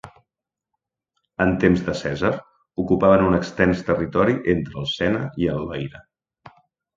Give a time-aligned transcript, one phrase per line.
[1.43, 2.31] En temps de Cèsar
[2.85, 6.03] ocupaven un extens territori entre el Sena i el Loira.